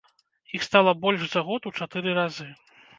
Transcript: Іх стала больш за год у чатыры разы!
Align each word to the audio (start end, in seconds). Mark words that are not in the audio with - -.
Іх 0.59 0.65
стала 0.69 0.95
больш 1.05 1.21
за 1.37 1.41
год 1.53 1.61
у 1.73 1.77
чатыры 1.79 2.19
разы! 2.21 2.53